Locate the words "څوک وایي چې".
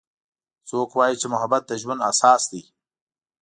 0.69-1.27